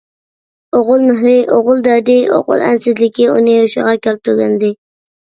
ئوغۇل 0.77 1.05
مېھرى، 1.09 1.35
ئوغۇل 1.57 1.85
دەردى، 1.89 2.17
ئوغۇل 2.39 2.67
ئەنسىزلىكى 2.71 3.31
ئۇنى 3.37 3.57
ھوشىغا 3.63 3.99
كەلتۈرگەنىدى. 4.09 4.77